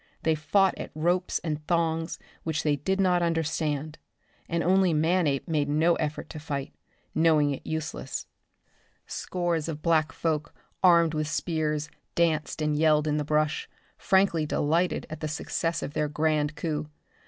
[0.23, 3.99] They fought at ropes and thongs which they did not understand
[4.49, 6.73] and only Manape made no effort to fight,
[7.13, 8.25] knowing it useless.
[9.05, 15.05] Scores of black folk armed with spears danced and yelled in the brush, frankly delighted
[15.11, 16.89] at the success of their grand coup.